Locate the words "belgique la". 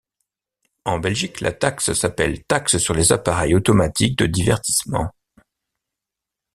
0.97-1.51